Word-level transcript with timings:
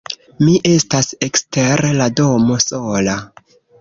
Mi 0.45 0.53
estas 0.69 1.11
ekster 1.27 1.85
la 2.01 2.07
domo, 2.21 2.59
sola. 2.65 3.19